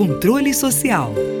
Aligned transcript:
Controle 0.00 0.54
Social 0.54 1.39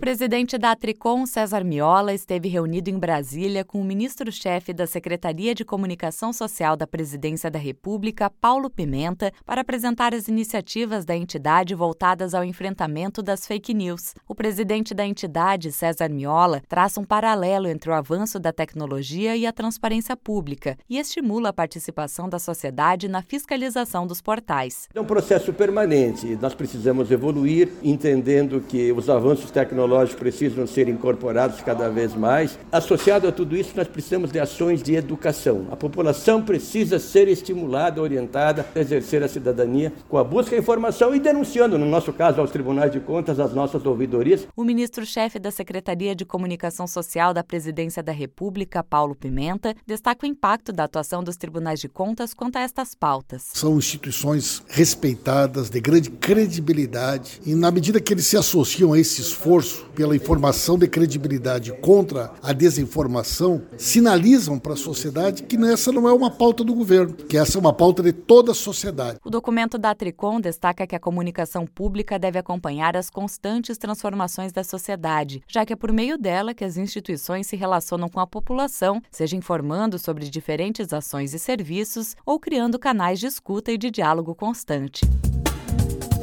presidente 0.00 0.56
da 0.56 0.74
Tricom, 0.74 1.26
César 1.26 1.62
Miola, 1.62 2.14
esteve 2.14 2.48
reunido 2.48 2.88
em 2.88 2.98
Brasília 2.98 3.62
com 3.62 3.82
o 3.82 3.84
ministro-chefe 3.84 4.72
da 4.72 4.86
Secretaria 4.86 5.54
de 5.54 5.62
Comunicação 5.62 6.32
Social 6.32 6.74
da 6.74 6.86
Presidência 6.86 7.50
da 7.50 7.58
República, 7.58 8.30
Paulo 8.30 8.70
Pimenta, 8.70 9.30
para 9.44 9.60
apresentar 9.60 10.14
as 10.14 10.26
iniciativas 10.26 11.04
da 11.04 11.14
entidade 11.14 11.74
voltadas 11.74 12.32
ao 12.32 12.42
enfrentamento 12.42 13.22
das 13.22 13.46
fake 13.46 13.74
news. 13.74 14.14
O 14.26 14.34
presidente 14.34 14.94
da 14.94 15.04
entidade, 15.04 15.70
César 15.70 16.08
Miola, 16.08 16.62
traça 16.66 16.98
um 16.98 17.04
paralelo 17.04 17.68
entre 17.68 17.90
o 17.90 17.94
avanço 17.94 18.40
da 18.40 18.54
tecnologia 18.54 19.36
e 19.36 19.46
a 19.46 19.52
transparência 19.52 20.16
pública 20.16 20.78
e 20.88 20.98
estimula 20.98 21.50
a 21.50 21.52
participação 21.52 22.26
da 22.26 22.38
sociedade 22.38 23.06
na 23.06 23.20
fiscalização 23.20 24.06
dos 24.06 24.22
portais. 24.22 24.88
É 24.94 25.00
um 25.00 25.04
processo 25.04 25.52
permanente. 25.52 26.38
Nós 26.40 26.54
precisamos 26.54 27.10
evoluir, 27.10 27.68
entendendo 27.82 28.62
que 28.66 28.90
os 28.92 29.10
avanços 29.10 29.50
tecnológicos 29.50 29.89
tecnológicos 29.90 30.20
precisam 30.20 30.66
ser 30.66 30.88
incorporados 30.88 31.60
cada 31.60 31.88
vez 31.88 32.14
mais. 32.14 32.58
Associado 32.70 33.26
a 33.26 33.32
tudo 33.32 33.56
isso, 33.56 33.72
nós 33.74 33.88
precisamos 33.88 34.30
de 34.30 34.38
ações 34.38 34.82
de 34.82 34.94
educação. 34.94 35.66
A 35.70 35.76
população 35.76 36.42
precisa 36.42 36.98
ser 36.98 37.26
estimulada, 37.28 38.00
orientada 38.00 38.66
a 38.74 38.78
exercer 38.78 39.22
a 39.22 39.28
cidadania 39.28 39.92
com 40.08 40.16
a 40.16 40.24
busca 40.24 40.54
de 40.54 40.62
informação 40.62 41.14
e 41.14 41.18
denunciando, 41.18 41.76
no 41.78 41.86
nosso 41.86 42.12
caso, 42.12 42.40
aos 42.40 42.50
tribunais 42.50 42.92
de 42.92 43.00
contas, 43.00 43.40
as 43.40 43.52
nossas 43.52 43.84
ouvidorias. 43.84 44.46
O 44.56 44.64
ministro-chefe 44.64 45.38
da 45.38 45.50
Secretaria 45.50 46.14
de 46.14 46.24
Comunicação 46.24 46.86
Social 46.86 47.34
da 47.34 47.42
Presidência 47.42 48.02
da 48.02 48.12
República, 48.12 48.84
Paulo 48.84 49.14
Pimenta, 49.14 49.74
destaca 49.86 50.24
o 50.24 50.28
impacto 50.28 50.72
da 50.72 50.84
atuação 50.84 51.24
dos 51.24 51.36
tribunais 51.36 51.80
de 51.80 51.88
contas 51.88 52.32
quanto 52.32 52.56
a 52.56 52.60
estas 52.60 52.94
pautas. 52.94 53.48
São 53.54 53.76
instituições 53.76 54.62
respeitadas, 54.68 55.68
de 55.70 55.80
grande 55.80 56.10
credibilidade, 56.10 57.40
e 57.44 57.54
na 57.54 57.70
medida 57.70 58.00
que 58.00 58.12
eles 58.12 58.26
se 58.26 58.36
associam 58.36 58.92
a 58.92 58.98
esse 58.98 59.20
esforço, 59.20 59.79
pela 59.94 60.16
informação 60.16 60.78
de 60.78 60.88
credibilidade 60.88 61.72
contra 61.80 62.32
a 62.42 62.52
desinformação 62.52 63.62
sinalizam 63.76 64.58
para 64.58 64.74
a 64.74 64.76
sociedade 64.76 65.42
que 65.42 65.56
essa 65.64 65.92
não 65.92 66.08
é 66.08 66.12
uma 66.12 66.30
pauta 66.30 66.64
do 66.64 66.74
governo, 66.74 67.14
que 67.14 67.36
essa 67.36 67.58
é 67.58 67.60
uma 67.60 67.72
pauta 67.72 68.02
de 68.02 68.12
toda 68.12 68.52
a 68.52 68.54
sociedade. 68.54 69.18
O 69.24 69.30
documento 69.30 69.78
da 69.78 69.94
Tricom 69.94 70.40
destaca 70.40 70.86
que 70.86 70.96
a 70.96 71.00
comunicação 71.00 71.66
pública 71.66 72.18
deve 72.18 72.38
acompanhar 72.38 72.96
as 72.96 73.10
constantes 73.10 73.78
transformações 73.78 74.52
da 74.52 74.64
sociedade, 74.64 75.42
já 75.46 75.64
que 75.64 75.72
é 75.72 75.76
por 75.76 75.92
meio 75.92 76.16
dela 76.16 76.54
que 76.54 76.64
as 76.64 76.76
instituições 76.76 77.46
se 77.46 77.56
relacionam 77.56 78.08
com 78.08 78.20
a 78.20 78.26
população, 78.26 79.02
seja 79.10 79.36
informando 79.36 79.98
sobre 79.98 80.28
diferentes 80.28 80.92
ações 80.92 81.34
e 81.34 81.38
serviços 81.38 82.16
ou 82.24 82.38
criando 82.38 82.78
canais 82.78 83.20
de 83.20 83.26
escuta 83.26 83.72
e 83.72 83.78
de 83.78 83.90
diálogo 83.90 84.34
constante. 84.34 85.02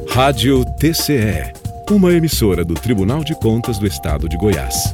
Rádio 0.10 0.64
TCE 0.80 1.67
uma 1.90 2.12
emissora 2.12 2.66
do 2.66 2.74
Tribunal 2.74 3.24
de 3.24 3.34
Contas 3.34 3.80
do 3.80 3.88
Estado 3.88 4.28
de 4.28 4.36
Goiás. 4.38 4.94